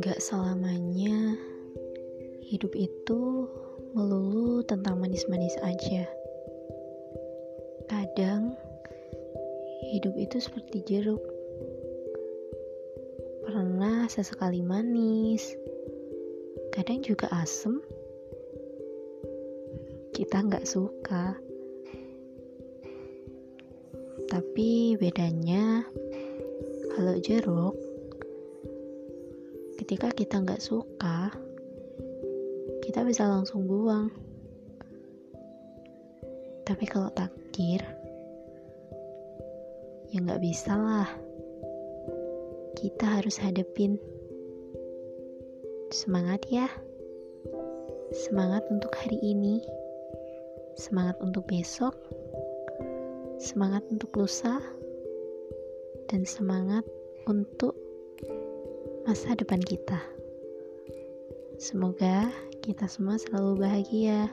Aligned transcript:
Gak 0.00 0.24
selamanya 0.24 1.36
hidup 2.48 2.72
itu 2.72 3.44
melulu 3.92 4.64
tentang 4.64 5.04
manis-manis 5.04 5.52
aja. 5.60 6.08
Kadang 7.92 8.56
hidup 9.92 10.16
itu 10.16 10.40
seperti 10.40 10.80
jeruk. 10.88 11.20
Pernah 13.44 14.08
sesekali 14.08 14.64
manis, 14.64 15.52
kadang 16.72 17.04
juga 17.04 17.28
asem. 17.36 17.84
Kita 20.16 20.40
nggak 20.40 20.64
suka. 20.64 21.51
Tapi 24.32 24.96
bedanya 24.96 25.84
kalau 26.96 27.20
jeruk 27.20 27.76
ketika 29.76 30.08
kita 30.08 30.40
nggak 30.40 30.64
suka 30.64 31.28
kita 32.80 33.04
bisa 33.04 33.28
langsung 33.28 33.68
buang. 33.68 34.08
Tapi 36.64 36.84
kalau 36.88 37.12
takdir 37.12 37.84
ya 40.08 40.16
nggak 40.16 40.40
bisa 40.40 40.80
lah. 40.80 41.12
Kita 42.72 43.20
harus 43.20 43.36
hadepin. 43.36 44.00
Semangat 45.92 46.40
ya. 46.48 46.72
Semangat 48.16 48.64
untuk 48.72 48.96
hari 48.96 49.20
ini. 49.20 49.60
Semangat 50.80 51.20
untuk 51.20 51.44
besok 51.44 51.92
semangat 53.40 53.84
untuk 53.88 54.12
lusa 54.16 54.60
dan 56.10 56.26
semangat 56.28 56.84
untuk 57.24 57.72
masa 59.08 59.32
depan 59.32 59.60
kita. 59.62 60.00
Semoga 61.56 62.28
kita 62.60 62.90
semua 62.90 63.16
selalu 63.16 63.62
bahagia. 63.62 64.28